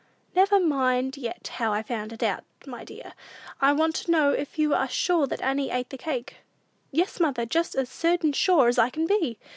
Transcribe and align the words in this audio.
"Never 0.35 0.59
mind 0.59 1.15
yet 1.15 1.47
how 1.49 1.71
I 1.71 1.83
found 1.83 2.11
it 2.11 2.23
out, 2.23 2.43
my 2.65 2.83
dear. 2.83 3.13
I 3.61 3.71
want 3.71 3.93
to 3.97 4.09
know 4.09 4.31
if 4.31 4.57
you 4.57 4.73
are 4.73 4.89
sure 4.89 5.27
that 5.27 5.41
Annie 5.43 5.69
ate 5.69 5.91
the 5.91 5.95
cake?" 5.99 6.37
"Yes, 6.91 7.19
mother: 7.19 7.45
just 7.45 7.75
as 7.75 7.87
certain 7.87 8.33
sure 8.33 8.67
as 8.67 8.79
I 8.79 8.89
can 8.89 9.05
be! 9.05 9.37